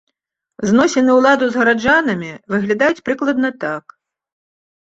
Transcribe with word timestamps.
Зносіны 0.69 1.11
ўладаў 1.19 1.47
з 1.51 1.59
гараджанамі 1.63 2.31
выглядаюць 2.55 3.03
прыкладна 3.11 3.53
так. 3.67 3.85